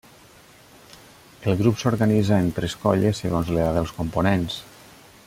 El 1.51 1.59
grup 1.59 1.77
s'organitza 1.81 2.41
en 2.45 2.51
tres 2.61 2.77
colles, 2.87 3.23
segons 3.25 3.55
l'edat 3.57 3.79
dels 3.81 3.95
components. 4.01 4.61